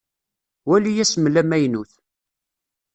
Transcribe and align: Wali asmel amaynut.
Wali 0.69 0.93
asmel 1.03 1.35
amaynut. 1.41 1.91